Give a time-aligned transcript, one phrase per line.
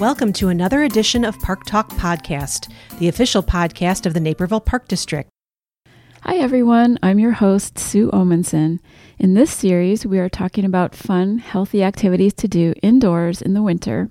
[0.00, 4.88] Welcome to another edition of Park Talk Podcast, the official podcast of the Naperville Park
[4.88, 5.28] District.
[6.22, 6.98] Hi, everyone.
[7.02, 8.78] I'm your host, Sue Omenson.
[9.18, 13.62] In this series, we are talking about fun, healthy activities to do indoors in the
[13.62, 14.08] winter.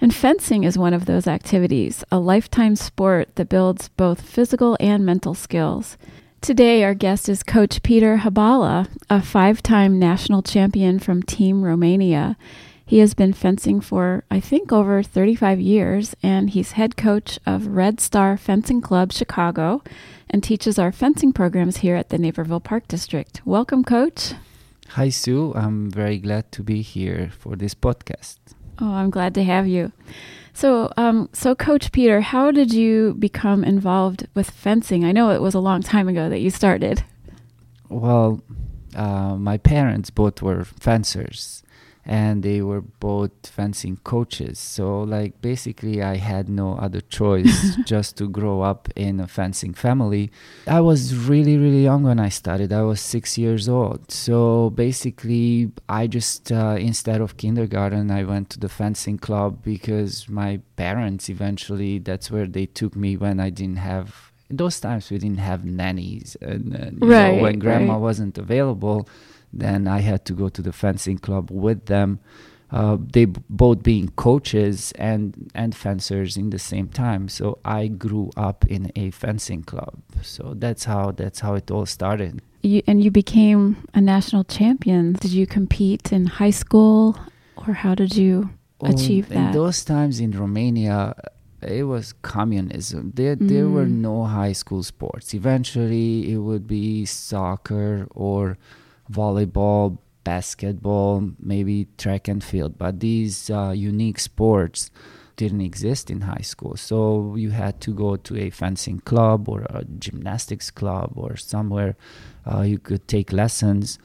[0.00, 5.06] And fencing is one of those activities, a lifetime sport that builds both physical and
[5.06, 5.96] mental skills.
[6.40, 12.36] Today, our guest is Coach Peter Habala, a five time national champion from Team Romania.
[12.84, 17.66] He has been fencing for, I think, over 35 years, and he's head coach of
[17.68, 19.82] Red Star Fencing Club Chicago
[20.28, 23.40] and teaches our fencing programs here at the Naperville Park District.
[23.44, 24.32] Welcome, Coach.
[24.90, 25.52] Hi, Sue.
[25.54, 28.38] I'm very glad to be here for this podcast.
[28.78, 29.92] Oh, I'm glad to have you.
[30.54, 35.04] So, um, so Coach Peter, how did you become involved with fencing?
[35.04, 37.04] I know it was a long time ago that you started.
[37.88, 38.42] Well,
[38.94, 41.62] uh, my parents both were fencers,
[42.04, 44.58] and they were both fencing coaches.
[44.58, 49.72] So, like, basically, I had no other choice just to grow up in a fencing
[49.72, 50.32] family.
[50.66, 52.72] I was really, really young when I started.
[52.72, 54.10] I was six years old.
[54.10, 60.28] So, basically, I just, uh, instead of kindergarten, I went to the fencing club because
[60.28, 64.32] my parents eventually, that's where they took me when I didn't have.
[64.50, 66.36] In those times, we didn't have nannies.
[66.40, 68.00] And, and right, know, when grandma right.
[68.00, 69.08] wasn't available,
[69.52, 72.18] then I had to go to the fencing club with them.
[72.70, 77.28] Uh, they both being coaches and and fencers in the same time.
[77.28, 80.00] So I grew up in a fencing club.
[80.22, 82.40] So that's how that's how it all started.
[82.62, 85.12] You, and you became a national champion.
[85.20, 87.16] Did you compete in high school,
[87.56, 88.48] or how did you
[88.80, 89.52] achieve Um, In that?
[89.52, 91.14] those times in Romania,
[91.60, 93.12] it was communism.
[93.14, 94.00] There there were Mm.
[94.00, 95.34] no high school sports.
[95.34, 98.56] Eventually, it would be soccer or
[99.12, 102.78] volleyball, basketball, maybe track and field.
[102.78, 104.90] But these uh, unique sports
[105.36, 106.76] didn't exist in high school.
[106.76, 111.96] So you had to go to a fencing club or a gymnastics club or somewhere
[112.50, 113.98] uh, you could take lessons.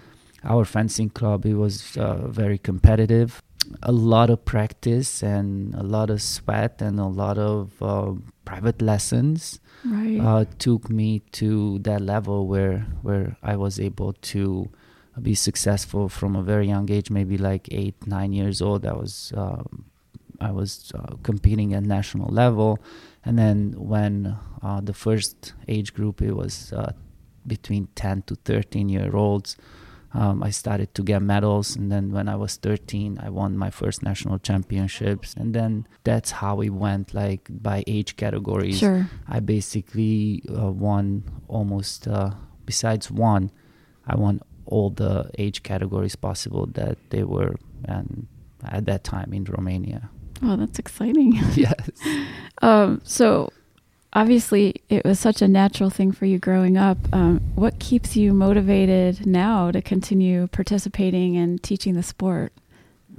[0.43, 3.41] Our fencing club it was uh, very competitive.
[3.83, 8.13] A lot of practice and a lot of sweat and a lot of uh,
[8.45, 10.19] private lessons right.
[10.21, 14.69] uh, took me to that level where where I was able to
[15.21, 18.85] be successful from a very young age, maybe like eight, nine years old.
[18.85, 19.85] I was um,
[20.39, 22.79] I was uh, competing at national level,
[23.25, 26.93] and then when uh, the first age group it was uh,
[27.45, 29.57] between ten to thirteen year olds.
[30.13, 33.69] Um, I started to get medals, and then when I was 13, I won my
[33.69, 38.79] first national championships, and then that's how it went, like by age categories.
[38.79, 39.09] sure.
[39.27, 42.31] I basically uh, won almost, uh,
[42.65, 43.51] besides one,
[44.07, 47.55] I won all the age categories possible that they were
[47.85, 48.27] and
[48.63, 50.09] at that time in Romania.
[50.43, 51.33] Oh, that's exciting.
[51.55, 51.89] yes.
[52.61, 53.51] Um, so,
[54.13, 56.97] obviously, it was such a natural thing for you growing up.
[57.11, 62.53] Um, what keeps you motivated now to continue participating and teaching the sport?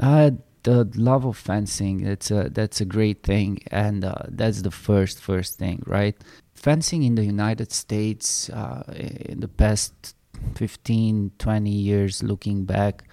[0.01, 0.31] Uh,
[0.63, 3.61] the love of fencing, it's a, that's a great thing.
[3.71, 6.17] And uh, that's the first, first thing, right?
[6.55, 10.15] Fencing in the United States uh, in the past
[10.55, 13.05] 15, 20 years, looking back,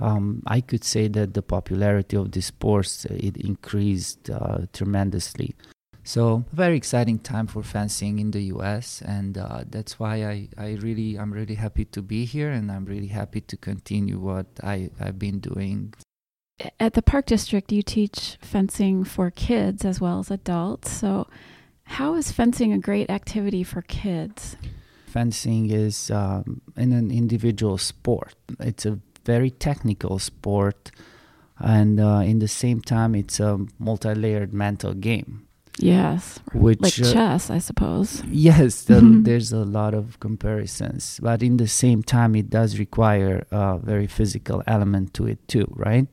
[0.00, 5.54] um, I could say that the popularity of this sport uh, it increased uh, tremendously.
[6.04, 9.02] So a very exciting time for fencing in the U.S.
[9.02, 12.86] and uh, that's why I, I really I'm really happy to be here and I'm
[12.86, 15.92] really happy to continue what I I've been doing.
[16.80, 20.90] At the Park District, you teach fencing for kids as well as adults.
[20.90, 21.28] So,
[21.84, 24.56] how is fencing a great activity for kids?
[25.18, 28.34] Fencing is um, in an individual sport.
[28.60, 30.92] It's a very technical sport,
[31.58, 35.48] and uh, in the same time, it's a multi-layered mental game.
[35.80, 38.22] Yes, Which like uh, chess, I suppose.
[38.30, 39.24] Yes, the, Mhm.
[39.24, 44.06] there's a lot of comparisons, but in the same time, it does require a very
[44.06, 46.06] physical element to it too, right?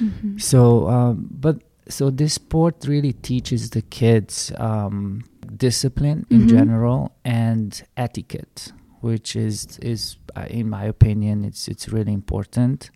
[0.00, 0.40] Mhm.
[0.40, 1.56] So, um, but
[1.88, 5.22] so this sport really teaches the kids um,
[5.58, 6.48] discipline in Mhm.
[6.48, 12.90] general and etiquette, which is is uh, in my opinion, it's it's really important.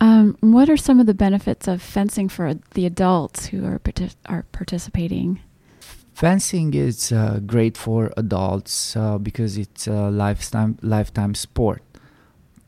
[0.00, 4.16] Um, what are some of the benefits of fencing for the adults who are partic-
[4.26, 5.38] are participating?
[6.14, 11.82] Fencing is uh, great for adults uh, because it's a lifetime lifetime sport.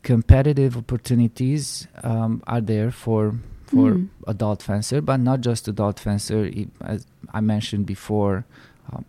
[0.02, 3.34] Competitive opportunities um, are there for
[3.66, 4.08] for Mm.
[4.28, 6.50] adult fencer, but not just adult fencer.
[6.80, 8.44] As I mentioned before,
[8.92, 9.04] um,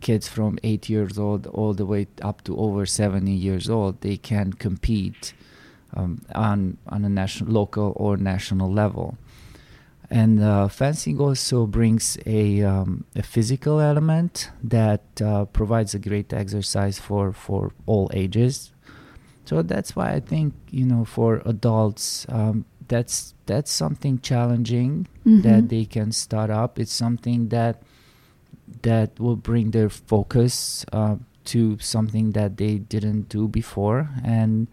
[0.00, 4.16] kids from eight years old all the way up to over seventy years old, they
[4.16, 5.34] can compete
[5.94, 9.16] um, on on a national, local or national level.
[10.08, 16.32] And uh, fencing also brings a, um, a physical element that uh, provides a great
[16.32, 18.70] exercise for, for all ages.
[19.46, 25.42] So that's why I think you know for adults um, that's that's something challenging Mhm.
[25.42, 26.78] that they can start up.
[26.78, 27.82] It's something that
[28.82, 31.16] that will bring their focus uh,
[31.46, 34.08] to something that they didn't do before.
[34.24, 34.66] And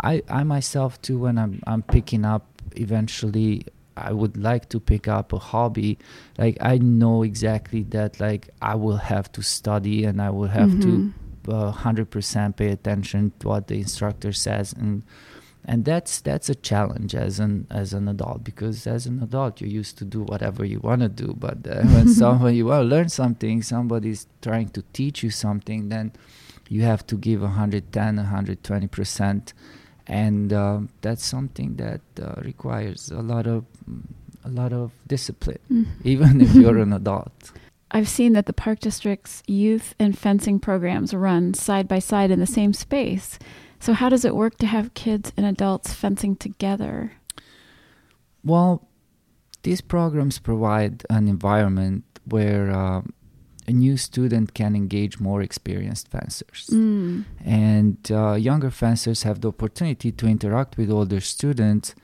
[0.00, 2.46] I I myself too, when I'm I'm picking up
[2.76, 3.64] eventually.
[3.94, 5.98] I would like to pick up a hobby.
[6.38, 8.20] Like I know exactly that.
[8.20, 11.12] Like I will have to study and I will have to
[11.46, 11.72] Mhm.
[11.84, 15.02] hundred percent pay attention to what the instructor says and
[15.64, 19.70] and that's that's a challenge as an as an adult because as an adult you're
[19.70, 22.88] used to do whatever you want to do but uh, when someone you want to
[22.96, 26.12] learn something somebody's trying to teach you something then
[26.68, 29.54] you have to give 110 120 percent
[30.08, 33.64] and um, that's something that uh, requires a lot of
[34.44, 35.86] a lot of discipline Mhm.
[36.04, 37.52] even if you're an adult
[37.94, 42.40] I've seen that the Park District's youth and fencing programs run side by side in
[42.40, 43.38] the same space.
[43.82, 47.14] So, how does it work to have kids and adults fencing together?
[48.44, 48.88] Well,
[49.64, 53.02] these programs provide an environment where uh,
[53.66, 56.70] a new student can engage more experienced fencers.
[56.72, 57.24] Mm.
[57.44, 61.96] And uh, younger fencers have the opportunity to interact with older students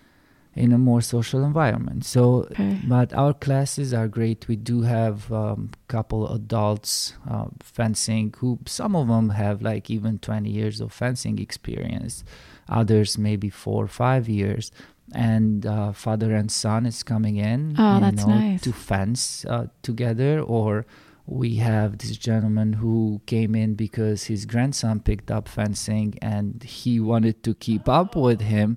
[0.64, 2.04] in a more social environment.
[2.04, 2.76] So, Okay.
[2.94, 4.48] but our classes are great.
[4.48, 9.84] We do have a um, couple adults uh, fencing who, some of them have like
[9.96, 12.24] even 20 years of fencing experience,
[12.68, 14.72] others maybe four or five years.
[15.14, 18.60] And uh, father and son is coming in, Oh, you that's know, nice.
[18.62, 20.40] to fence uh, together.
[20.40, 20.84] Or
[21.24, 27.00] we have this gentleman who came in because his grandson picked up fencing and he
[27.00, 28.76] wanted to keep up with him.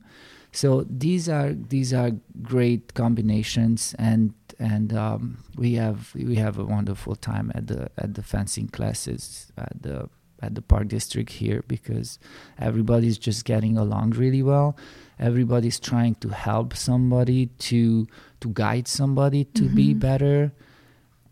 [0.52, 2.12] So these are these are
[2.42, 8.14] great combinations, and and um, we have we have a wonderful time at the at
[8.16, 10.10] the fencing classes at the
[10.42, 12.20] at the park district here because
[12.60, 14.76] everybody's just getting along really well.
[15.20, 18.08] Everybody's trying to help somebody to
[18.42, 20.00] to guide somebody to be Mhm.
[20.00, 20.52] better,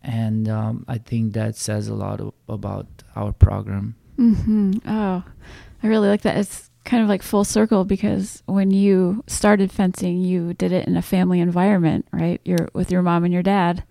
[0.04, 3.95] and um, I think that says a lot of, about our program.
[4.16, 5.24] hmm Oh,
[5.83, 6.38] I really like that.
[6.38, 10.96] It's kind of like full circle because when you started fencing, you did it in
[10.98, 12.42] a family environment, right?
[12.46, 13.84] You're with your mom and your dad.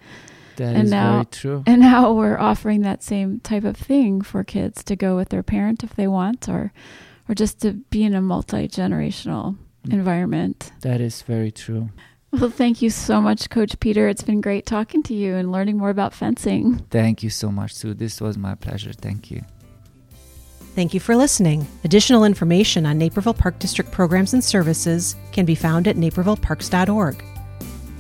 [0.57, 1.63] That And is now- very true.
[1.67, 5.45] And now we're offering that same type of thing for kids to go with their
[5.45, 6.73] parent if they want or
[7.29, 9.57] or just to be in a multi-generational
[9.87, 9.93] Mm.
[9.93, 10.73] environment.
[10.81, 11.91] That is very true.
[12.33, 14.09] Well, thank you so much Coach Peter.
[14.09, 16.79] It's been great talking to you and learning more about fencing.
[16.91, 17.95] Thank you so much, Sue.
[17.95, 18.93] This was my pleasure.
[18.93, 19.43] Thank you.
[20.79, 21.67] Thank you for listening.
[21.83, 27.25] Additional information on Naperville Park District programs and services can be found at napervilleparks.org.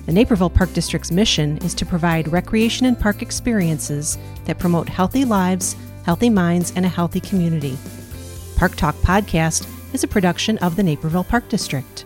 [0.07, 5.25] The Naperville Park District's mission is to provide recreation and park experiences that promote healthy
[5.25, 7.77] lives, healthy minds, and a healthy community.
[8.55, 12.05] Park Talk Podcast is a production of the Naperville Park District.